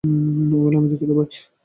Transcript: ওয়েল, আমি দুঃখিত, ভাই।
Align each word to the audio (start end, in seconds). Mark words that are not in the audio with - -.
ওয়েল, 0.51 0.73
আমি 0.77 0.87
দুঃখিত, 0.91 1.11
ভাই। 1.17 1.27